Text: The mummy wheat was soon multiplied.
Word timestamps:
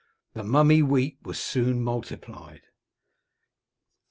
The 0.33 0.43
mummy 0.43 0.81
wheat 0.81 1.19
was 1.23 1.37
soon 1.37 1.83
multiplied. 1.83 2.61